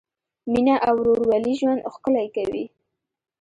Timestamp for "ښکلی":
1.93-2.27